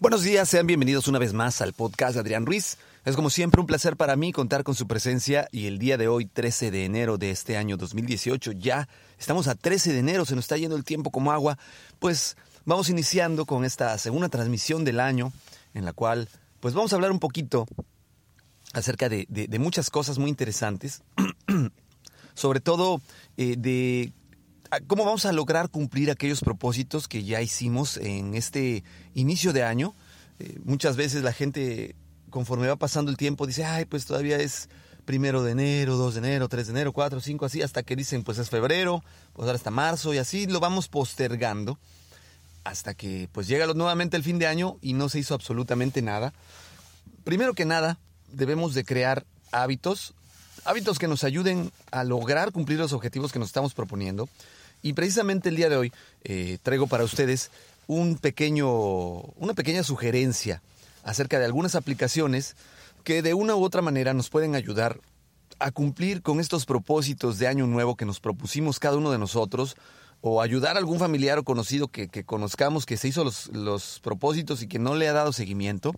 Buenos 0.00 0.22
días, 0.22 0.48
sean 0.48 0.66
bienvenidos 0.66 1.08
una 1.08 1.18
vez 1.18 1.34
más 1.34 1.60
al 1.60 1.74
podcast 1.74 2.14
de 2.14 2.20
Adrián 2.20 2.46
Ruiz. 2.46 2.78
Es 3.04 3.16
como 3.16 3.28
siempre 3.28 3.60
un 3.60 3.66
placer 3.66 3.98
para 3.98 4.16
mí 4.16 4.32
contar 4.32 4.64
con 4.64 4.74
su 4.74 4.86
presencia 4.86 5.46
y 5.52 5.66
el 5.66 5.78
día 5.78 5.98
de 5.98 6.08
hoy, 6.08 6.24
13 6.24 6.70
de 6.70 6.86
enero 6.86 7.18
de 7.18 7.30
este 7.30 7.58
año 7.58 7.76
2018, 7.76 8.52
ya 8.52 8.88
estamos 9.18 9.46
a 9.46 9.54
13 9.54 9.92
de 9.92 9.98
enero, 9.98 10.24
se 10.24 10.34
nos 10.34 10.44
está 10.44 10.56
yendo 10.56 10.74
el 10.74 10.84
tiempo 10.84 11.10
como 11.10 11.32
agua, 11.32 11.58
pues 11.98 12.38
vamos 12.64 12.88
iniciando 12.88 13.44
con 13.44 13.62
esta 13.66 13.98
segunda 13.98 14.30
transmisión 14.30 14.86
del 14.86 15.00
año 15.00 15.34
en 15.74 15.84
la 15.84 15.92
cual 15.92 16.30
pues 16.60 16.72
vamos 16.72 16.94
a 16.94 16.96
hablar 16.96 17.12
un 17.12 17.20
poquito 17.20 17.66
acerca 18.72 19.10
de, 19.10 19.26
muchas 19.60 19.90
cosas 19.90 20.16
muy 20.16 20.30
interesantes, 20.30 21.02
sobre 22.34 22.60
todo 22.60 23.02
eh, 23.36 23.56
de 23.58 24.14
cómo 24.86 25.04
vamos 25.04 25.26
a 25.26 25.32
lograr 25.32 25.68
cumplir 25.68 26.10
aquellos 26.10 26.40
propósitos 26.40 27.08
que 27.08 27.24
ya 27.24 27.40
hicimos 27.42 27.96
en 27.96 28.34
este 28.34 28.84
inicio 29.14 29.52
de 29.52 29.64
año. 29.64 29.94
Eh, 30.38 30.58
muchas 30.64 30.96
veces 30.96 31.22
la 31.22 31.32
gente, 31.32 31.96
conforme 32.30 32.68
va 32.68 32.76
pasando 32.76 33.10
el 33.10 33.16
tiempo, 33.16 33.46
dice, 33.46 33.64
ay, 33.64 33.84
pues 33.84 34.06
todavía 34.06 34.38
es 34.38 34.68
primero 35.04 35.42
de 35.42 35.52
enero, 35.52 35.96
2 35.96 36.14
de 36.14 36.18
enero, 36.20 36.48
3 36.48 36.66
de 36.68 36.70
enero, 36.72 36.92
4, 36.92 37.20
5, 37.20 37.44
así, 37.44 37.62
hasta 37.62 37.82
que 37.82 37.96
dicen, 37.96 38.22
pues 38.22 38.38
es 38.38 38.48
febrero, 38.48 39.02
pues 39.32 39.46
ahora 39.46 39.56
hasta 39.56 39.70
marzo, 39.70 40.14
y 40.14 40.18
así 40.18 40.46
lo 40.46 40.60
vamos 40.60 40.88
postergando 40.88 41.78
hasta 42.64 42.94
que 42.94 43.28
pues 43.32 43.48
llega 43.48 43.66
nuevamente 43.68 44.16
el 44.16 44.22
fin 44.22 44.38
de 44.38 44.46
año 44.46 44.76
y 44.82 44.92
no 44.92 45.08
se 45.08 45.18
hizo 45.18 45.34
absolutamente 45.34 46.02
nada. 46.02 46.32
Primero 47.24 47.54
que 47.54 47.64
nada, 47.64 47.98
debemos 48.32 48.74
de 48.74 48.84
crear 48.84 49.24
hábitos, 49.50 50.14
hábitos 50.64 50.98
que 50.98 51.08
nos 51.08 51.24
ayuden 51.24 51.72
a 51.90 52.04
lograr 52.04 52.52
cumplir 52.52 52.78
los 52.78 52.92
objetivos 52.92 53.32
que 53.32 53.38
nos 53.38 53.48
estamos 53.48 53.74
proponiendo. 53.74 54.28
Y 54.82 54.92
precisamente 54.94 55.48
el 55.48 55.56
día 55.56 55.68
de 55.68 55.76
hoy 55.76 55.92
eh, 56.24 56.58
traigo 56.62 56.86
para 56.86 57.04
ustedes 57.04 57.50
un 57.86 58.16
pequeño, 58.16 58.70
una 58.70 59.54
pequeña 59.54 59.82
sugerencia 59.82 60.62
acerca 61.02 61.38
de 61.38 61.44
algunas 61.44 61.74
aplicaciones 61.74 62.56
que 63.04 63.22
de 63.22 63.34
una 63.34 63.56
u 63.56 63.64
otra 63.64 63.82
manera 63.82 64.14
nos 64.14 64.30
pueden 64.30 64.54
ayudar 64.54 65.00
a 65.58 65.70
cumplir 65.70 66.22
con 66.22 66.40
estos 66.40 66.66
propósitos 66.66 67.38
de 67.38 67.48
año 67.48 67.66
nuevo 67.66 67.96
que 67.96 68.06
nos 68.06 68.20
propusimos 68.20 68.78
cada 68.78 68.96
uno 68.96 69.10
de 69.10 69.18
nosotros 69.18 69.76
o 70.22 70.42
ayudar 70.42 70.76
a 70.76 70.78
algún 70.78 70.98
familiar 70.98 71.38
o 71.38 71.44
conocido 71.44 71.88
que, 71.88 72.08
que 72.08 72.24
conozcamos 72.24 72.86
que 72.86 72.96
se 72.96 73.08
hizo 73.08 73.24
los, 73.24 73.48
los 73.48 74.00
propósitos 74.00 74.62
y 74.62 74.68
que 74.68 74.78
no 74.78 74.94
le 74.94 75.08
ha 75.08 75.12
dado 75.12 75.32
seguimiento. 75.32 75.94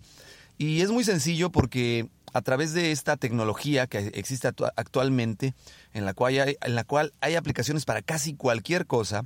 Y 0.57 0.81
es 0.81 0.91
muy 0.91 1.03
sencillo 1.03 1.51
porque 1.51 2.07
a 2.33 2.41
través 2.41 2.73
de 2.73 2.91
esta 2.91 3.15
tecnología 3.15 3.87
que 3.87 3.99
existe 4.15 4.47
actualmente, 4.47 5.53
en 5.93 6.05
la 6.05 6.13
cual 6.13 7.13
hay, 7.21 7.35
aplicaciones 7.35 7.85
para 7.85 8.01
casi 8.01 8.33
cualquier 8.33 8.87
cosa, 8.87 9.23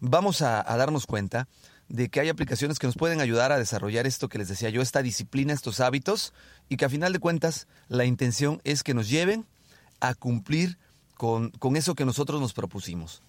vamos 0.00 0.42
a, 0.42 0.62
darnos 0.62 1.06
cuenta 1.06 1.48
de 1.88 2.08
que 2.08 2.20
hay 2.20 2.28
aplicaciones 2.28 2.78
que 2.78 2.86
nos 2.86 2.96
pueden 2.96 3.20
ayudar 3.20 3.50
a 3.50 3.58
desarrollar 3.58 4.06
esto 4.06 4.28
que 4.28 4.38
les 4.38 4.48
decía 4.48 4.68
yo, 4.68 4.82
esta 4.82 5.02
disciplina, 5.02 5.52
estos 5.52 5.80
hábitos, 5.80 6.32
y 6.68 6.76
que 6.76 6.84
a 6.84 6.90
final 6.90 7.12
de 7.12 7.18
cuentas 7.18 7.66
la 7.88 8.04
intención 8.04 8.60
es 8.64 8.82
que 8.82 8.94
nos 8.94 9.08
lleven 9.08 9.46
a 10.00 10.14
cumplir 10.14 10.78
con, 11.16 11.50
con 11.50 11.76
eso 11.76 11.94
que 11.94 12.04
nosotros 12.04 12.40
nos 12.40 12.52
propusimos. 12.52 13.22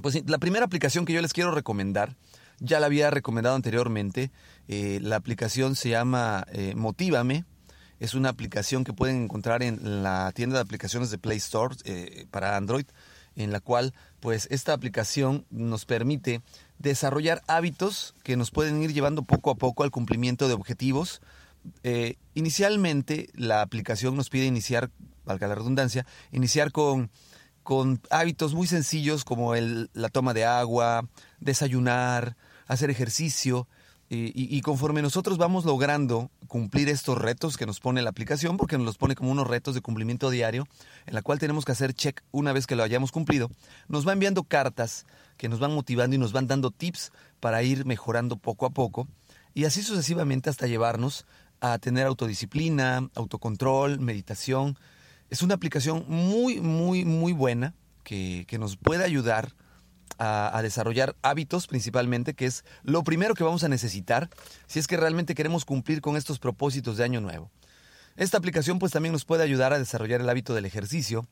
Pues 0.00 0.28
la 0.28 0.38
primera 0.38 0.64
aplicación 0.64 1.04
que 1.04 1.12
yo 1.12 1.22
les 1.22 1.32
quiero 1.32 1.52
recomendar, 1.52 2.14
ya 2.60 2.80
la 2.80 2.86
había 2.86 3.10
recomendado 3.10 3.56
anteriormente, 3.56 4.30
eh, 4.68 4.98
la 5.02 5.16
aplicación 5.16 5.76
se 5.76 5.90
llama 5.90 6.46
eh, 6.52 6.74
Motívame, 6.76 7.44
es 8.00 8.14
una 8.14 8.28
aplicación 8.28 8.84
que 8.84 8.92
pueden 8.92 9.24
encontrar 9.24 9.62
en 9.62 10.02
la 10.02 10.32
tienda 10.34 10.56
de 10.56 10.62
aplicaciones 10.62 11.10
de 11.10 11.18
Play 11.18 11.38
Store 11.38 11.74
eh, 11.84 12.26
para 12.30 12.56
Android, 12.56 12.86
en 13.36 13.52
la 13.52 13.60
cual 13.60 13.94
pues 14.20 14.48
esta 14.50 14.72
aplicación 14.72 15.46
nos 15.50 15.84
permite 15.84 16.42
desarrollar 16.78 17.42
hábitos 17.46 18.14
que 18.22 18.36
nos 18.36 18.50
pueden 18.50 18.82
ir 18.82 18.92
llevando 18.92 19.22
poco 19.22 19.50
a 19.50 19.54
poco 19.54 19.82
al 19.82 19.90
cumplimiento 19.90 20.48
de 20.48 20.54
objetivos. 20.54 21.20
Eh, 21.82 22.16
inicialmente 22.34 23.28
la 23.34 23.62
aplicación 23.62 24.16
nos 24.16 24.30
pide 24.30 24.46
iniciar, 24.46 24.90
valga 25.24 25.48
la 25.48 25.54
redundancia, 25.54 26.06
iniciar 26.32 26.72
con, 26.72 27.10
con 27.62 28.00
hábitos 28.10 28.54
muy 28.54 28.66
sencillos 28.66 29.24
como 29.24 29.54
el, 29.54 29.90
la 29.92 30.08
toma 30.08 30.34
de 30.34 30.44
agua, 30.44 31.08
desayunar, 31.40 32.36
hacer 32.66 32.90
ejercicio, 32.90 33.68
y, 34.08 34.60
conforme 34.60 35.02
nosotros 35.02 35.36
vamos 35.36 35.64
logrando 35.64 36.30
cumplir 36.46 36.88
estos 36.88 37.18
retos 37.18 37.56
que 37.56 37.66
nos 37.66 37.80
pone 37.80 38.02
la 38.02 38.10
aplicación, 38.10 38.56
porque 38.56 38.76
nos 38.76 38.86
los 38.86 38.98
pone 38.98 39.16
como 39.16 39.32
unos 39.32 39.48
retos 39.48 39.74
de 39.74 39.80
cumplimiento 39.80 40.30
diario, 40.30 40.68
en 41.06 41.14
la 41.14 41.22
cual 41.22 41.40
tenemos 41.40 41.64
que 41.64 41.72
hacer 41.72 41.92
check 41.92 42.22
una 42.30 42.52
vez 42.52 42.68
que 42.68 42.76
lo 42.76 42.84
hayamos 42.84 43.10
cumplido, 43.10 43.50
nos 43.88 44.06
va 44.06 44.12
enviando 44.12 44.44
cartas 44.44 45.06
que 45.36 45.48
nos 45.48 45.58
van 45.58 45.74
motivando 45.74 46.14
y 46.14 46.18
nos 46.18 46.32
van 46.32 46.46
dando 46.46 46.70
tips 46.70 47.10
para 47.40 47.62
ir 47.64 47.84
mejorando 47.84 48.36
poco 48.36 48.66
a 48.66 48.70
poco, 48.70 49.08
y 49.54 49.64
así 49.64 49.82
sucesivamente 49.82 50.50
hasta 50.50 50.68
llevarnos 50.68 51.26
a 51.60 51.78
tener 51.78 52.06
autodisciplina, 52.06 53.08
autocontrol, 53.14 53.98
meditación. 53.98 54.78
Es 55.30 55.42
una 55.42 55.54
aplicación 55.54 56.04
muy, 56.06 56.60
muy, 56.60 57.04
muy 57.04 57.32
buena 57.32 57.74
que, 58.04 58.44
que 58.46 58.58
nos 58.58 58.76
puede 58.76 59.02
ayudar 59.02 59.54
a, 60.18 60.60
desarrollar 60.62 61.16
hábitos 61.22 61.66
principalmente, 61.66 62.34
que 62.34 62.46
es 62.46 62.64
lo 62.82 63.04
primero 63.04 63.34
que 63.34 63.44
vamos 63.44 63.64
a 63.64 63.68
necesitar 63.68 64.30
si 64.66 64.78
es 64.78 64.86
que 64.86 64.96
realmente 64.96 65.34
queremos 65.34 65.64
cumplir 65.64 66.00
con 66.00 66.16
estos 66.16 66.38
propósitos 66.38 66.96
de 66.96 67.04
año 67.04 67.20
nuevo. 67.20 67.50
Esta 68.16 68.38
aplicación 68.38 68.78
pues 68.78 68.92
también 68.92 69.12
nos 69.12 69.24
puede 69.24 69.42
ayudar 69.42 69.72
a 69.72 69.78
desarrollar 69.78 70.20
el 70.20 70.28
hábito 70.28 70.54
del 70.54 70.64
ejercicio, 70.64 71.26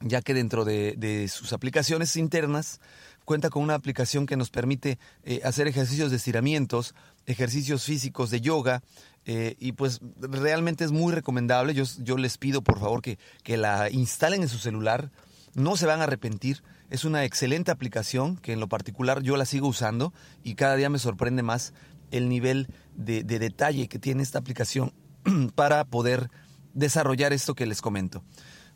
ya 0.00 0.22
que 0.22 0.34
dentro 0.34 0.64
de, 0.64 0.94
de 0.96 1.26
sus 1.28 1.52
aplicaciones 1.52 2.16
internas 2.16 2.80
cuenta 3.26 3.50
con 3.50 3.62
una 3.62 3.74
aplicación 3.74 4.24
que 4.24 4.36
nos 4.36 4.50
permite 4.50 4.98
eh, 5.24 5.40
hacer 5.44 5.66
ejercicios 5.66 6.10
de 6.10 6.16
estiramientos, 6.16 6.94
ejercicios 7.26 7.84
físicos 7.84 8.30
de 8.30 8.40
yoga, 8.40 8.82
eh, 9.26 9.56
y 9.58 9.72
pues 9.72 10.00
realmente 10.20 10.84
es 10.84 10.92
muy 10.92 11.12
recomendable. 11.12 11.74
Yo, 11.74 11.84
yo 11.98 12.16
les 12.16 12.38
pido 12.38 12.62
por 12.62 12.78
favor 12.78 13.02
que, 13.02 13.18
que 13.42 13.56
la 13.56 13.90
instalen 13.90 14.42
en 14.42 14.48
su 14.48 14.58
celular, 14.58 15.10
no 15.56 15.76
se 15.76 15.86
van 15.86 16.00
a 16.00 16.04
arrepentir 16.04 16.62
es 16.90 17.04
una 17.04 17.24
excelente 17.24 17.70
aplicación 17.70 18.36
que 18.36 18.52
en 18.52 18.60
lo 18.60 18.68
particular 18.68 19.22
yo 19.22 19.36
la 19.36 19.46
sigo 19.46 19.66
usando 19.66 20.12
y 20.44 20.54
cada 20.54 20.76
día 20.76 20.90
me 20.90 20.98
sorprende 20.98 21.42
más 21.42 21.72
el 22.10 22.28
nivel 22.28 22.68
de, 22.94 23.24
de 23.24 23.38
detalle 23.38 23.88
que 23.88 23.98
tiene 23.98 24.22
esta 24.22 24.38
aplicación 24.38 24.92
para 25.54 25.84
poder 25.86 26.30
desarrollar 26.74 27.32
esto 27.32 27.54
que 27.54 27.66
les 27.66 27.80
comento. 27.80 28.22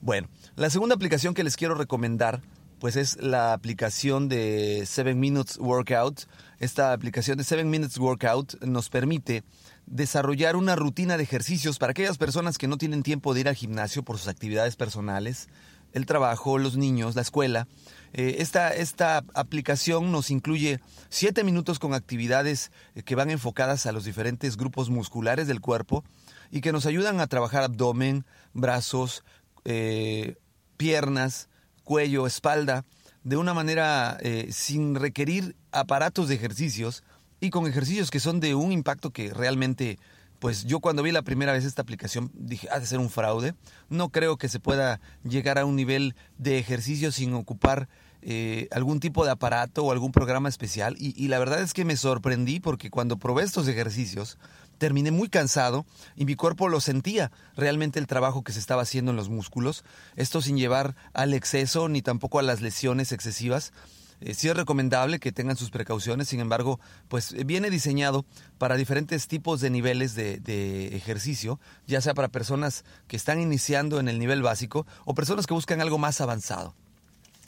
Bueno, 0.01 0.29
la 0.57 0.71
segunda 0.71 0.95
aplicación 0.95 1.35
que 1.35 1.45
les 1.45 1.57
quiero 1.57 1.75
recomendar 1.75 2.41
pues 2.81 2.97
es 2.97 3.19
la 3.21 3.53
aplicación 3.53 4.29
de 4.31 4.85
7 4.87 5.15
Minutes 5.15 5.59
Workout. 5.59 6.23
Esta 6.59 6.95
aplicación 6.95 7.37
de 7.37 7.45
7 7.45 7.63
Minutes 7.65 7.99
Workout 7.99 8.65
nos 8.65 8.89
permite 8.89 9.45
desarrollar 9.85 10.57
una 10.57 10.77
rutina 10.77 11.19
de 11.19 11.23
ejercicios 11.23 11.79
para 11.79 11.91
aquellas 11.91 12.17
personas 12.17 12.57
que 12.57 12.69
no 12.69 12.79
tienen 12.79 13.03
tiempo 13.03 13.35
de 13.35 13.41
ir 13.41 13.49
al 13.49 13.55
gimnasio 13.55 14.03
por 14.03 14.17
sus 14.17 14.29
actividades 14.29 14.77
personales, 14.77 15.49
el 15.93 16.07
trabajo, 16.07 16.59
los 16.59 16.77
niños, 16.77 17.15
la 17.17 17.23
escuela. 17.23 17.69
Eh, 18.13 18.37
esta, 18.39 18.75
esta 18.75 19.25
aplicación 19.35 20.11
nos 20.11 20.31
incluye 20.31 20.81
siete 21.09 21.45
minutos 21.45 21.79
con 21.79 21.95
actividades 21.95 22.73
eh, 22.95 23.03
que 23.03 23.15
van 23.15 23.31
enfocadas 23.31 23.87
a 23.87 23.93
los 23.93 24.05
diferentes 24.05 24.57
grupos 24.57 24.91
musculares 24.91 25.47
del 25.47 25.61
cuerpo 25.61 26.05
y 26.51 26.61
que 26.61 26.73
nos 26.73 26.87
ayudan 26.87 27.21
a 27.21 27.29
trabajar 27.29 27.63
abdomen, 27.63 28.25
brazos, 28.53 29.25
eh, 29.65 30.37
piernas, 30.77 31.49
cuello, 31.85 32.27
espalda, 32.27 32.85
de 33.23 33.37
una 33.37 33.53
manera 33.53 34.19
sin 34.49 34.95
requerir 34.95 35.55
aparatos 35.73 36.29
de 36.29 36.37
ejercicios 36.37 37.05
y 37.39 37.51
con 37.51 37.67
ejercicios 37.67 38.11
que 38.11 38.19
son 38.19 38.41
de 38.41 38.55
un 38.55 38.73
impacto 38.73 39.11
que 39.11 39.35
realmente 39.35 39.99
pues 40.41 40.65
yo 40.65 40.81
cuando 40.81 41.03
vi 41.03 41.13
la 41.13 41.23
primera 41.23 41.53
vez 41.53 41.65
esta 41.65 41.83
aplicación 41.83 42.33
dije, 42.35 42.69
ha 42.73 42.81
de 42.81 42.87
ser 42.87 42.99
un 42.99 43.11
fraude. 43.11 43.55
No 43.89 44.09
creo 44.09 44.39
que 44.39 44.49
se 44.49 44.59
pueda 44.59 45.01
llegar 45.23 45.59
a 45.59 45.67
un 45.67 45.77
nivel 45.77 46.17
de 46.39 46.59
ejercicio 46.59 47.13
sin 47.13 47.35
ocupar 47.35 47.89
eh, 48.23 48.67
algún 48.73 49.01
tipo 49.01 49.25
de 49.25 49.31
aparato 49.31 49.85
o 49.85 49.93
algún 49.93 50.13
programa 50.13 50.49
especial. 50.49 50.97
Y, 50.99 51.15
y, 51.23 51.29
la 51.29 51.39
verdad 51.39 51.61
es 51.61 51.75
que 51.75 51.85
me 51.85 51.97
sorprendí 51.97 52.59
porque 52.59 52.91
cuando 52.91 53.19
probé 53.19 53.45
estos 53.45 53.69
ejercicios 53.69 54.39
terminé 54.79 55.11
muy 55.11 55.29
cansado 55.29 55.85
y 56.17 56.25
mi 56.25 56.37
cuerpo 56.37 56.69
lo 56.69 56.81
sentía 56.81 57.31
realmente 57.55 57.99
el 57.99 58.07
trabajo 58.07 58.43
que 58.43 58.53
se 58.53 58.61
estaba 58.61 58.83
haciendo 58.83 59.11
en 59.11 59.17
los 59.19 59.29
músculos. 59.29 59.85
Esto 60.17 60.41
sin 60.41 60.57
llevar 60.57 60.97
al 61.13 61.35
exceso 61.35 61.89
ni 61.91 62.01
tampoco 62.01 62.39
a 62.39 62.43
las 62.43 62.63
lesiones 62.63 63.13
excesivas. 63.13 63.73
Eh, 64.21 64.35
sí 64.35 64.49
es 64.49 64.57
recomendable 64.57 65.19
que 65.19 65.33
tengan 65.33 65.57
sus 65.57 65.71
precauciones, 65.71 66.29
sin 66.29 66.41
embargo, 66.41 66.79
pues 67.09 67.33
eh, 67.33 67.45
viene 67.45 67.71
diseñado 67.71 68.25
para 68.59 68.77
diferentes 68.77 69.29
tipos 69.29 69.61
de 69.61 69.71
niveles 69.71 70.15
de, 70.15 70.97
ejercicio, 70.97 71.59
ya 71.87 72.01
sea 72.01 72.15
para 72.15 72.29
personas 72.29 72.85
que 73.09 73.17
están 73.17 73.41
iniciando 73.41 74.01
en 74.01 74.09
el 74.09 74.19
nivel 74.19 74.43
básico 74.43 74.87
o 75.05 75.15
personas 75.15 75.47
que 75.47 75.55
buscan 75.55 75.81
algo 75.81 75.99
más 75.99 76.21
avanzado. 76.21 76.75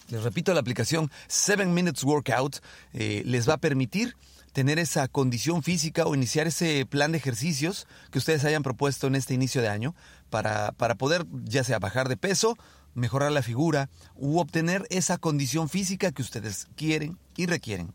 Les 0.09 0.23
repito, 0.23 0.53
la 0.55 0.61
aplicación 0.61 1.11
7 1.29 1.67
Minutes 1.67 2.05
Workout 2.05 2.63
eh, 2.93 3.23
les 3.25 3.49
va 3.49 3.55
a 3.55 3.59
permitir 3.59 4.17
tener 4.53 4.79
esa 4.79 5.09
condición 5.09 5.63
física 5.63 6.07
o 6.07 6.15
iniciar 6.15 6.47
ese 6.47 6.85
plan 6.87 7.13
de 7.13 7.19
ejercicios 7.19 7.87
que 8.11 8.19
ustedes 8.19 8.45
hayan 8.45 8.63
propuesto 8.63 9.07
en 9.07 9.15
este 9.15 9.35
inicio 9.35 9.63
de 9.63 9.69
año 9.69 9.95
para, 10.31 10.73
para 10.73 10.95
poder 10.95 11.27
ya 11.45 11.65
sea 11.65 11.79
bajar 11.79 12.09
de 12.09 12.17
peso 12.17 12.59
mejorar 12.95 13.33
la 13.33 13.43
figura 13.43 13.89
u 14.15 14.39
obtener 14.39 14.87
esa 14.91 15.19
condición 15.19 15.69
física 15.69 16.13
que 16.13 16.23
ustedes 16.23 16.69
quieren 16.77 17.19
y 17.37 17.47
requieren. 17.47 17.93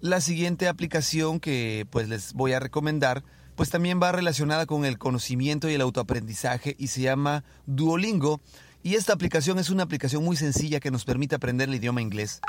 La 0.00 0.20
siguiente 0.20 0.68
aplicación 0.68 1.40
que 1.40 1.86
pues 1.90 2.08
les 2.08 2.32
voy 2.32 2.52
a 2.52 2.60
recomendar 2.60 3.22
pues 3.54 3.68
también 3.68 4.00
va 4.02 4.12
relacionada 4.12 4.64
con 4.64 4.84
el 4.84 4.96
conocimiento 4.96 5.68
y 5.68 5.74
el 5.74 5.82
autoaprendizaje 5.82 6.76
y 6.78 6.86
se 6.86 7.02
llama 7.02 7.44
Duolingo. 7.66 8.40
Y 8.82 8.94
esta 8.94 9.12
aplicación 9.12 9.58
es 9.58 9.68
una 9.68 9.82
aplicación 9.82 10.24
muy 10.24 10.36
sencilla 10.36 10.80
que 10.80 10.90
nos 10.90 11.04
permite 11.04 11.34
aprender 11.34 11.68
el 11.68 11.74
idioma 11.74 12.00
inglés 12.00 12.40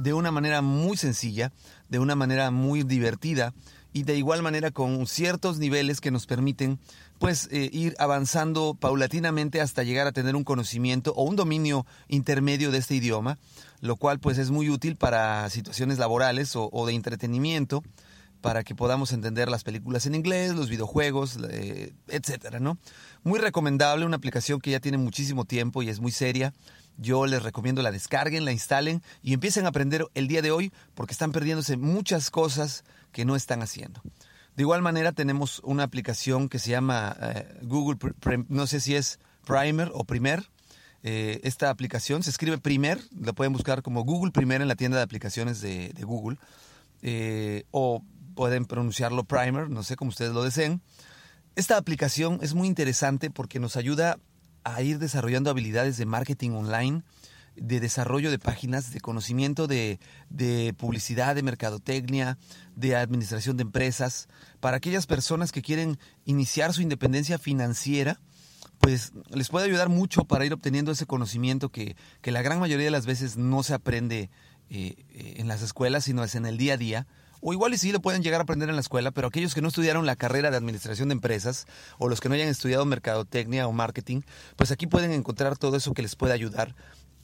de 0.00 0.14
una 0.14 0.30
manera 0.30 0.62
muy 0.62 0.96
sencilla, 0.96 1.52
de 1.88 1.98
una 1.98 2.14
manera 2.14 2.50
muy 2.50 2.84
divertida 2.84 3.52
y 3.92 4.04
de 4.04 4.16
igual 4.16 4.42
manera 4.42 4.70
con 4.70 5.06
ciertos 5.06 5.58
niveles 5.58 6.00
que 6.00 6.10
nos 6.10 6.26
permiten 6.26 6.78
pues 7.18 7.48
eh, 7.50 7.68
ir 7.72 7.94
avanzando 7.98 8.74
paulatinamente 8.74 9.60
hasta 9.60 9.82
llegar 9.82 10.06
a 10.06 10.12
tener 10.12 10.36
un 10.36 10.44
conocimiento 10.44 11.12
o 11.14 11.24
un 11.24 11.36
dominio 11.36 11.86
intermedio 12.08 12.70
de 12.70 12.78
este 12.78 12.94
idioma, 12.94 13.38
lo 13.80 13.96
cual 13.96 14.18
pues 14.20 14.38
es 14.38 14.50
muy 14.50 14.70
útil 14.70 14.96
para 14.96 15.48
situaciones 15.50 15.98
laborales 15.98 16.52
o, 16.54 16.86
de 16.86 16.94
entretenimiento 16.94 17.82
para 18.40 18.64
que 18.64 18.74
podamos 18.74 19.12
entender 19.12 19.50
las 19.50 19.64
películas 19.64 20.06
en 20.06 20.14
inglés, 20.14 20.54
los 20.54 20.70
videojuegos, 20.70 21.38
eh, 21.50 21.92
etcétera, 22.08 22.58
¿no? 22.58 22.78
Muy 23.22 23.38
recomendable, 23.38 24.06
una 24.06 24.16
aplicación 24.16 24.60
que 24.60 24.70
ya 24.70 24.80
tiene 24.80 24.96
muchísimo 24.96 25.44
tiempo 25.44 25.82
y 25.82 25.90
es 25.90 26.00
muy 26.00 26.10
seria. 26.10 26.54
Yo 27.00 27.26
les 27.26 27.42
recomiendo 27.42 27.80
la 27.80 27.90
descarguen, 27.90 28.44
la 28.44 28.52
instalen 28.52 29.02
y 29.22 29.32
empiecen 29.32 29.64
a 29.64 29.70
aprender 29.70 30.06
el 30.14 30.28
día 30.28 30.42
de 30.42 30.50
hoy 30.50 30.70
porque 30.94 31.12
están 31.12 31.32
perdiéndose 31.32 31.78
muchas 31.78 32.30
cosas 32.30 32.84
que 33.10 33.24
no 33.24 33.36
están 33.36 33.62
haciendo. 33.62 34.02
De 34.54 34.62
igual 34.62 34.82
manera 34.82 35.12
tenemos 35.12 35.60
una 35.64 35.82
aplicación 35.82 36.50
que 36.50 36.58
se 36.58 36.70
llama 36.70 37.16
eh, 37.22 37.58
Google, 37.62 37.98
no 38.48 38.66
sé 38.66 38.80
si 38.80 38.96
es 38.96 39.18
Primer 39.46 39.90
o 39.94 40.04
Primer. 40.04 40.50
Eh, 41.02 41.40
esta 41.42 41.70
aplicación 41.70 42.22
se 42.22 42.28
escribe 42.28 42.58
Primer, 42.58 43.00
la 43.18 43.32
pueden 43.32 43.54
buscar 43.54 43.82
como 43.82 44.04
Google 44.04 44.32
Primer 44.32 44.60
en 44.60 44.68
la 44.68 44.76
tienda 44.76 44.98
de 44.98 45.04
aplicaciones 45.04 45.62
de, 45.62 45.94
Google. 46.02 46.36
o 47.70 48.04
pueden 48.34 48.66
pronunciarlo 48.66 49.24
primer, 49.24 49.70
no 49.70 49.82
sé 49.82 49.96
cómo 49.96 50.10
ustedes 50.10 50.32
lo 50.32 50.42
deseen. 50.42 50.82
Esta 51.56 51.76
aplicación 51.76 52.38
es 52.42 52.54
muy 52.54 52.68
interesante 52.68 53.30
porque 53.30 53.58
nos 53.58 53.76
ayuda 53.76 54.18
a 54.64 54.82
ir 54.82 54.98
desarrollando 54.98 55.50
habilidades 55.50 55.96
de 55.96 56.06
marketing 56.06 56.50
online, 56.50 57.02
de 57.56 57.80
desarrollo 57.80 58.30
de 58.30 58.38
páginas, 58.38 58.92
de 58.92 59.00
conocimiento 59.00 59.66
de, 59.66 59.98
publicidad, 60.78 61.34
de 61.34 61.42
mercadotecnia, 61.42 62.38
de 62.76 62.96
administración 62.96 63.56
de 63.56 63.62
empresas, 63.62 64.28
para 64.60 64.76
aquellas 64.76 65.06
personas 65.06 65.52
que 65.52 65.62
quieren 65.62 65.98
iniciar 66.24 66.72
su 66.72 66.82
independencia 66.82 67.38
financiera, 67.38 68.20
pues 68.78 69.12
les 69.30 69.48
puede 69.48 69.66
ayudar 69.66 69.88
mucho 69.88 70.24
para 70.24 70.46
ir 70.46 70.54
obteniendo 70.54 70.92
ese 70.92 71.06
conocimiento 71.06 71.70
que, 71.70 71.96
la 72.22 72.42
gran 72.42 72.60
mayoría 72.60 72.86
de 72.86 72.90
las 72.90 73.06
veces 73.06 73.36
no 73.36 73.62
se 73.62 73.74
aprende 73.74 74.30
eh, 74.70 75.04
eh, 75.10 75.34
en 75.36 75.48
las 75.48 75.62
escuelas, 75.62 76.04
sino 76.04 76.24
es 76.24 76.34
en 76.34 76.46
el 76.46 76.56
día 76.56 76.74
a 76.74 76.78
día 76.78 77.06
o 77.40 77.52
igual 77.52 77.74
y 77.74 77.78
sí 77.78 77.92
lo 77.92 78.00
pueden 78.00 78.22
llegar 78.22 78.40
a 78.40 78.44
aprender 78.44 78.68
en 78.68 78.76
la 78.76 78.80
escuela, 78.80 79.10
pero 79.10 79.28
aquellos 79.28 79.54
que 79.54 79.62
no 79.62 79.68
estudiaron 79.68 80.06
la 80.06 80.16
carrera 80.16 80.50
de 80.50 80.56
administración 80.56 81.08
de 81.08 81.14
empresas 81.14 81.66
o 81.98 82.08
los 82.08 82.20
que 82.20 82.28
no 82.28 82.34
hayan 82.34 82.48
estudiado 82.48 82.84
mercadotecnia 82.84 83.66
o 83.66 83.72
marketing, 83.72 84.22
pues 84.56 84.70
aquí 84.70 84.86
pueden 84.86 85.12
encontrar 85.12 85.56
todo 85.56 85.76
eso 85.76 85.92
que 85.94 86.02
les 86.02 86.16
puede 86.16 86.32
ayudar 86.32 86.74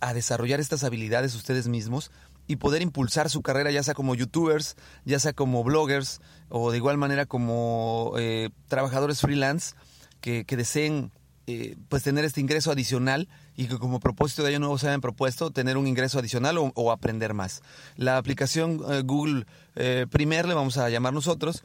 a 0.01 0.15
desarrollar 0.15 0.61
estas 0.61 0.85
habilidades 0.85 1.35
ustedes 1.35 1.69
mismos 1.69 2.11
y 2.47 2.57
poder 2.57 2.83
impulsar 2.83 3.31
su 3.31 3.43
carrera 3.43 3.71
ya 3.71 3.83
sea 3.83 3.95
como 3.95 4.15
youtubers, 4.15 4.77
ya 5.05 5.19
sea 5.19 5.33
como 5.33 5.65
bloggers 5.65 6.21
o 6.49 6.71
de 6.71 6.77
igual 6.77 6.97
manera 6.97 7.27
como 7.27 8.13
eh, 8.19 8.51
trabajadores 8.69 9.21
freelance 9.21 9.75
que, 10.21 10.45
que 10.45 10.57
deseen 10.57 11.13
eh, 11.49 11.77
pues 11.89 12.03
tener 12.03 12.25
este 12.25 12.41
ingreso 12.41 12.73
adicional 12.73 13.29
y 13.57 13.67
que 13.69 13.79
como 13.79 14.01
propósito 14.01 14.43
de 14.43 14.49
año 14.49 14.59
nuevo 14.59 14.79
se 14.79 14.89
hayan 14.89 15.01
propuesto 15.01 15.53
tener 15.53 15.77
un 15.77 15.87
ingreso 15.87 16.19
adicional 16.19 16.57
o, 16.59 16.91
aprender 16.91 17.35
más. 17.35 17.63
La 17.97 18.19
aplicación 18.19 18.81
eh, 18.91 19.03
Google 19.05 19.47
eh, 19.77 20.07
Primer, 20.11 20.49
le 20.49 20.55
vamos 20.55 20.77
a 20.77 20.89
llamar 20.89 21.13
nosotros, 21.13 21.63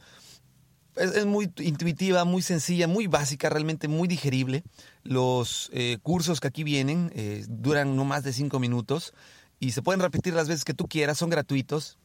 es, 0.94 1.26
muy 1.26 1.50
intuitiva, 1.58 2.24
muy 2.24 2.42
sencilla, 2.42 2.86
muy 2.86 3.08
básica, 3.08 3.48
realmente 3.48 3.88
muy 3.88 4.06
digerible. 4.06 4.62
Los 5.02 5.70
cursos 6.02 6.38
que 6.38 6.48
aquí 6.48 6.64
vienen 6.64 7.10
duran 7.48 7.96
no 7.96 8.04
más 8.04 8.24
de 8.24 8.32
cinco 8.34 8.60
minutos 8.60 9.14
y 9.58 9.72
se 9.72 9.80
pueden 9.80 10.00
repetir 10.00 10.34
las 10.34 10.48
veces 10.48 10.64
que 10.64 10.74
tú 10.74 10.86
quieras, 10.86 11.16
son 11.18 11.30
gratuitos. 11.30 11.96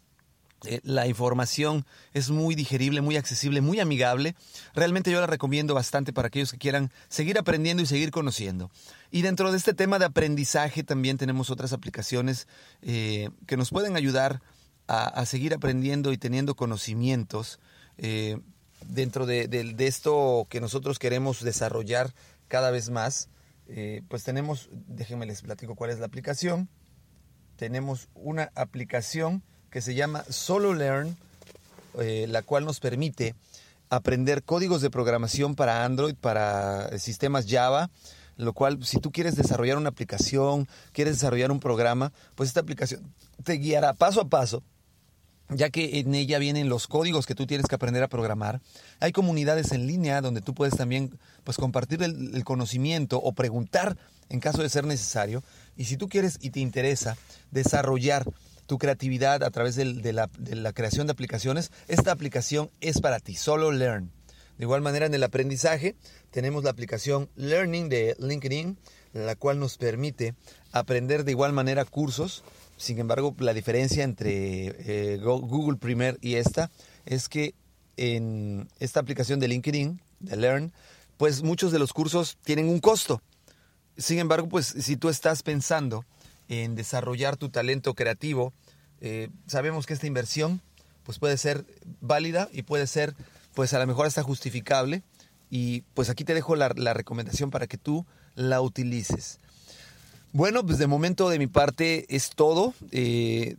Eh, 0.65 0.79
la 0.83 1.07
información 1.07 1.85
es 2.13 2.31
muy 2.31 2.55
digerible, 2.55 3.01
muy 3.01 3.15
accesible, 3.15 3.61
muy 3.61 3.79
amigable. 3.79 4.35
Realmente 4.73 5.11
yo 5.11 5.21
la 5.21 5.27
recomiendo 5.27 5.75
bastante 5.75 6.13
para 6.13 6.29
aquellos 6.29 6.51
que 6.51 6.57
quieran 6.57 6.91
seguir 7.09 7.37
aprendiendo 7.37 7.83
y 7.83 7.85
seguir 7.85 8.09
conociendo. 8.09 8.71
Y 9.11 9.21
dentro 9.21 9.51
de 9.51 9.57
este 9.57 9.73
tema 9.73 9.99
de 9.99 10.05
aprendizaje 10.05 10.83
también 10.83 11.17
tenemos 11.17 11.51
otras 11.51 11.73
aplicaciones 11.73 12.47
eh, 12.81 13.29
que 13.45 13.57
nos 13.57 13.69
pueden 13.69 13.95
ayudar 13.95 14.41
a, 14.89 15.25
seguir 15.25 15.53
aprendiendo 15.53 16.13
y 16.13 16.17
teniendo 16.17 16.55
conocimientos 16.55 17.59
eh, 17.97 18.39
dentro 18.87 19.25
de, 19.25 19.75
esto 19.79 20.47
que 20.49 20.61
nosotros 20.61 20.97
queremos 20.97 21.43
desarrollar 21.43 22.13
cada 22.47 22.71
vez 22.71 22.89
más. 22.89 23.27
pues 24.07 24.23
tenemos, 24.23 24.69
déjenme 24.71 25.25
les 25.25 25.41
platico 25.41 25.75
cuál 25.75 25.91
es 25.91 25.99
la 25.99 26.05
aplicación. 26.05 26.69
Tenemos 27.57 28.07
una 28.13 28.49
aplicación 28.55 29.43
que 29.77 29.81
se 29.83 29.93
llama 29.93 30.23
Solo 30.27 30.73
Learn, 30.73 31.15
eh, 31.99 32.25
la 32.27 32.41
cual 32.41 32.65
nos 32.65 32.79
permite 32.79 33.35
aprender 33.91 34.41
códigos 34.41 34.81
de 34.81 34.89
programación 34.89 35.53
para 35.53 35.85
Android, 35.85 36.15
para 36.15 36.97
sistemas 36.97 37.45
Java, 37.47 37.91
lo 38.37 38.53
cual 38.53 38.83
si 38.83 38.97
tú 38.97 39.11
quieres 39.11 39.35
desarrollar 39.35 39.77
una 39.77 39.89
aplicación, 39.89 40.67
quieres 40.93 41.13
desarrollar 41.13 41.51
un 41.51 41.59
programa, 41.59 42.11
pues 42.33 42.49
esta 42.49 42.61
aplicación 42.61 43.03
te 43.43 43.53
guiará 43.53 43.93
paso 43.93 44.19
a 44.19 44.27
paso 44.27 44.63
ya 45.49 45.69
que 45.69 45.99
en 45.99 46.15
ella 46.15 46.39
vienen 46.39 46.69
los 46.69 46.87
códigos 46.87 47.27
que 47.27 47.35
tú 47.35 47.45
tienes 47.45 47.67
que 47.67 47.75
aprender 47.75 48.01
a 48.01 48.07
programar. 48.07 48.61
Hay 48.99 49.11
comunidades 49.11 49.71
en 49.73 49.85
línea 49.85 50.21
donde 50.21 50.41
tú 50.41 50.55
puedes 50.55 50.75
también 50.75 51.19
pues, 51.43 51.57
compartir 51.57 52.01
el, 52.01 52.43
conocimiento 52.43 53.17
o 53.21 53.31
preguntar 53.33 53.95
en 54.29 54.39
caso 54.39 54.63
de 54.63 54.69
ser 54.69 54.85
necesario. 54.85 55.43
Y 55.77 55.85
si 55.85 55.97
tú 55.97 56.09
quieres 56.09 56.39
y 56.41 56.49
te 56.49 56.61
interesa 56.61 57.15
desarrollar 57.51 58.25
tu 58.67 58.77
creatividad 58.77 59.43
a 59.43 59.49
través 59.49 59.75
de, 59.75 60.13
la, 60.13 60.73
creación 60.73 61.07
de 61.07 61.11
aplicaciones, 61.11 61.71
esta 61.87 62.11
aplicación 62.11 62.69
es 62.81 63.01
para 63.01 63.19
ti, 63.19 63.35
solo 63.35 63.71
Learn. 63.71 64.11
De 64.57 64.65
igual 64.65 64.81
manera, 64.81 65.05
en 65.05 65.13
el 65.13 65.23
aprendizaje 65.23 65.95
tenemos 66.31 66.63
la 66.63 66.71
aplicación 66.71 67.29
Learning 67.35 67.89
de 67.89 68.15
LinkedIn, 68.19 68.77
la 69.13 69.35
cual 69.35 69.59
nos 69.59 69.77
permite 69.77 70.35
aprender 70.71 71.23
de 71.23 71.31
igual 71.31 71.53
manera 71.53 71.85
cursos. 71.85 72.43
Sin 72.75 72.99
embargo, 72.99 73.35
la 73.39 73.53
diferencia 73.53 74.03
entre 74.03 74.75
eh, 75.13 75.17
Google 75.17 75.77
Primer 75.77 76.17
y 76.21 76.35
esta 76.35 76.69
es 77.05 77.29
que 77.29 77.55
en 77.95 78.67
esta 78.79 78.99
aplicación 78.99 79.39
de 79.39 79.47
LinkedIn, 79.47 80.01
de 80.19 80.35
Learn, 80.35 80.73
pues 81.17 81.41
muchos 81.41 81.71
de 81.71 81.79
los 81.79 81.93
cursos 81.93 82.37
tienen 82.43 82.67
un 82.67 82.79
costo. 82.79 83.21
Sin 83.97 84.19
embargo, 84.19 84.49
pues 84.49 84.67
si 84.67 84.97
tú 84.97 85.09
estás 85.09 85.41
pensando 85.41 86.05
en 86.49 86.75
desarrollar 86.75 87.37
tu 87.37 87.49
talento 87.49 87.93
creativo, 87.93 88.53
eh, 89.01 89.29
sabemos 89.47 89.85
que 89.85 89.93
esta 89.93 90.07
inversión 90.07 90.61
pues 91.03 91.19
puede 91.19 91.37
ser 91.37 91.65
válida 92.01 92.49
y 92.51 92.63
puede 92.63 92.87
ser 92.87 93.15
pues 93.53 93.73
a 93.73 93.79
lo 93.79 93.87
mejor 93.87 94.05
hasta 94.05 94.23
justificable 94.23 95.03
y 95.49 95.81
pues 95.93 96.09
aquí 96.09 96.23
te 96.23 96.33
dejo 96.33 96.55
la, 96.55 96.69
recomendación 96.69 97.49
para 97.49 97.67
que 97.67 97.77
tú 97.77 98.05
la 98.35 98.61
utilices. 98.61 99.39
Bueno, 100.33 100.65
pues 100.65 100.77
de 100.77 100.87
momento 100.87 101.29
de 101.29 101.39
mi 101.39 101.47
parte 101.47 102.05
es 102.13 102.31
todo. 102.31 102.73
Eh, 102.91 103.55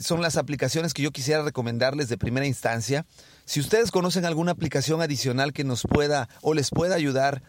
son 0.00 0.22
las 0.22 0.36
aplicaciones 0.36 0.92
que 0.92 1.02
yo 1.02 1.12
quisiera 1.12 1.42
recomendarles 1.42 2.08
de 2.08 2.18
primera 2.18 2.46
instancia. 2.46 3.06
Si 3.44 3.60
ustedes 3.60 3.90
conocen 3.90 4.24
alguna 4.24 4.52
aplicación 4.52 5.00
adicional 5.00 5.52
que 5.52 5.64
nos 5.64 5.82
pueda 5.82 6.28
o 6.42 6.54
les 6.54 6.70
pueda 6.70 6.94
ayudar 6.94 7.42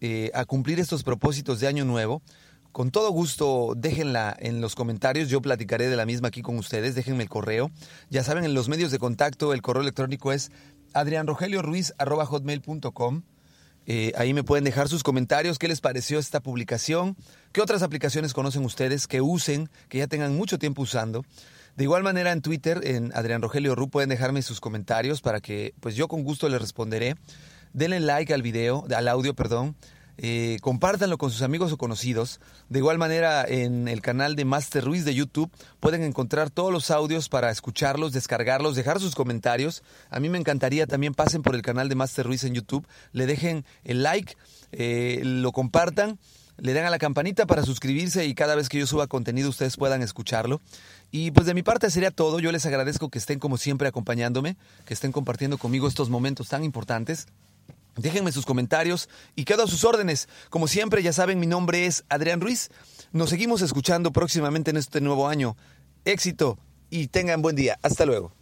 eh, 0.00 0.30
a 0.34 0.44
cumplir 0.44 0.80
estos 0.80 1.02
propósitos 1.02 1.60
de 1.60 1.68
año 1.68 1.84
nuevo, 1.84 2.22
con 2.72 2.90
todo 2.90 3.10
gusto, 3.10 3.74
déjenla 3.76 4.36
en 4.38 4.60
los 4.60 4.74
comentarios. 4.74 5.28
Yo 5.28 5.40
platicaré 5.40 5.88
de 5.88 5.96
la 5.96 6.06
misma 6.06 6.28
aquí 6.28 6.42
con 6.42 6.58
ustedes. 6.58 6.94
Déjenme 6.94 7.24
el 7.24 7.28
correo. 7.28 7.70
Ya 8.10 8.22
saben, 8.22 8.44
en 8.44 8.54
los 8.54 8.68
medios 8.68 8.90
de 8.90 8.98
contacto, 8.98 9.52
el 9.52 9.62
correo 9.62 9.82
electrónico 9.82 10.32
es 10.32 10.50
adrianrogelioruiz.com. 10.94 13.22
Eh, 13.90 14.12
ahí 14.16 14.34
me 14.34 14.44
pueden 14.44 14.64
dejar 14.64 14.86
sus 14.88 15.02
comentarios, 15.02 15.58
qué 15.58 15.66
les 15.66 15.80
pareció 15.80 16.18
esta 16.18 16.40
publicación, 16.40 17.16
qué 17.52 17.62
otras 17.62 17.82
aplicaciones 17.82 18.34
conocen 18.34 18.62
ustedes 18.66 19.06
que 19.06 19.22
usen, 19.22 19.70
que 19.88 19.96
ya 19.96 20.06
tengan 20.06 20.36
mucho 20.36 20.58
tiempo 20.58 20.82
usando. 20.82 21.24
De 21.74 21.84
igual 21.84 22.02
manera 22.02 22.32
en 22.32 22.42
Twitter, 22.42 22.82
en 22.84 23.12
Adrián 23.14 23.40
Rogelio 23.40 23.74
Ru, 23.74 23.88
pueden 23.88 24.10
dejarme 24.10 24.42
sus 24.42 24.60
comentarios 24.60 25.22
para 25.22 25.40
que 25.40 25.72
pues 25.80 25.94
yo 25.94 26.06
con 26.06 26.22
gusto 26.22 26.50
les 26.50 26.60
responderé. 26.60 27.14
Denle 27.72 28.00
like 28.00 28.34
al 28.34 28.42
video, 28.42 28.84
al 28.94 29.08
audio, 29.08 29.34
perdón. 29.34 29.74
Eh, 30.20 30.58
compártanlo 30.62 31.16
con 31.16 31.30
sus 31.30 31.42
amigos 31.42 31.72
o 31.72 31.78
conocidos. 31.78 32.40
De 32.68 32.80
igual 32.80 32.98
manera, 32.98 33.44
en 33.46 33.86
el 33.86 34.02
canal 34.02 34.34
de 34.34 34.44
Master 34.44 34.84
Ruiz 34.84 35.04
de 35.04 35.14
YouTube 35.14 35.50
pueden 35.78 36.02
encontrar 36.02 36.50
todos 36.50 36.72
los 36.72 36.90
audios 36.90 37.28
para 37.28 37.50
escucharlos, 37.50 38.12
descargarlos, 38.12 38.74
dejar 38.74 38.98
sus 38.98 39.14
comentarios. 39.14 39.84
A 40.10 40.18
mí 40.18 40.28
me 40.28 40.38
encantaría 40.38 40.88
también 40.88 41.14
pasen 41.14 41.42
por 41.42 41.54
el 41.54 41.62
canal 41.62 41.88
de 41.88 41.94
Master 41.94 42.26
Ruiz 42.26 42.42
en 42.42 42.54
YouTube, 42.54 42.86
le 43.12 43.26
dejen 43.26 43.64
el 43.84 44.02
like, 44.02 44.36
eh, 44.72 45.20
lo 45.22 45.52
compartan 45.52 46.18
le 46.60 46.74
den 46.74 46.84
a 46.84 46.90
la 46.90 46.98
campanita 46.98 47.46
para 47.46 47.62
suscribirse 47.62 48.26
y 48.26 48.34
cada 48.34 48.56
vez 48.56 48.68
que 48.68 48.78
yo 48.78 48.86
suba 48.86 49.06
contenido 49.06 49.48
ustedes 49.48 49.76
puedan 49.76 50.02
escucharlo. 50.02 50.60
Y 51.10 51.30
pues 51.30 51.46
de 51.46 51.54
mi 51.54 51.62
parte 51.62 51.90
sería 51.90 52.10
todo. 52.10 52.40
Yo 52.40 52.50
les 52.50 52.66
agradezco 52.66 53.10
que 53.10 53.18
estén 53.18 53.38
como 53.38 53.58
siempre 53.58 53.88
acompañándome, 53.88 54.56
que 54.84 54.94
estén 54.94 55.12
compartiendo 55.12 55.56
conmigo 55.56 55.86
estos 55.86 56.10
momentos 56.10 56.48
tan 56.48 56.64
importantes. 56.64 57.28
Déjenme 57.98 58.32
sus 58.32 58.46
comentarios 58.46 59.08
y 59.34 59.44
quedo 59.44 59.64
a 59.64 59.66
sus 59.66 59.84
órdenes. 59.84 60.28
Como 60.50 60.68
siempre, 60.68 61.02
ya 61.02 61.12
saben, 61.12 61.40
mi 61.40 61.46
nombre 61.46 61.86
es 61.86 62.04
Adrián 62.08 62.40
Ruiz. 62.40 62.70
Nos 63.12 63.30
seguimos 63.30 63.60
escuchando 63.60 64.12
próximamente 64.12 64.70
en 64.70 64.76
este 64.76 65.00
nuevo 65.00 65.28
año. 65.28 65.56
Éxito 66.04 66.58
y 66.90 67.08
tengan 67.08 67.42
buen 67.42 67.56
día. 67.56 67.78
Hasta 67.82 68.06
luego. 68.06 68.32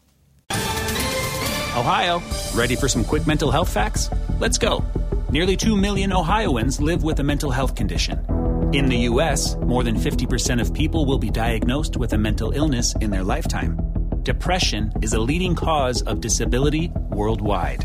Ohio, 1.77 2.23
ready 2.55 2.77
for 2.77 2.89
some 2.89 3.05
quick 3.05 3.27
mental 3.27 3.51
health 3.51 3.69
facts? 3.69 4.11
Let's 4.41 4.59
go. 4.59 4.83
Nearly 5.31 5.57
2 5.57 5.77
million 5.77 6.13
Ohioans 6.13 6.81
live 6.81 7.03
with 7.03 7.19
a 7.21 7.23
mental 7.23 7.51
health 7.51 7.75
condition. 7.75 8.25
In 8.73 8.87
the 8.87 9.09
U.S., 9.11 9.57
more 9.57 9.85
than 9.85 9.97
50% 9.97 10.61
of 10.61 10.73
people 10.73 11.07
will 11.07 11.19
be 11.19 11.31
diagnosed 11.31 11.97
with 11.97 12.13
a 12.13 12.19
mental 12.19 12.53
illness 12.53 12.95
in 13.01 13.11
their 13.11 13.25
lifetime. 13.25 13.77
Depression 14.23 14.93
is 15.03 15.13
a 15.13 15.21
leading 15.21 15.55
cause 15.55 16.03
of 16.03 16.21
disability 16.21 16.91
worldwide. 17.11 17.85